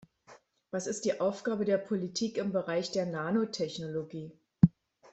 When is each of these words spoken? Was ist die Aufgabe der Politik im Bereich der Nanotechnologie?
Was 0.71 0.87
ist 0.87 1.05
die 1.05 1.21
Aufgabe 1.21 1.63
der 1.63 1.77
Politik 1.77 2.37
im 2.37 2.51
Bereich 2.51 2.91
der 2.91 3.05
Nanotechnologie? 3.05 4.31